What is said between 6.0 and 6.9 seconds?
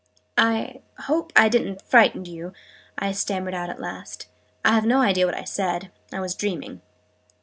I was dreaming."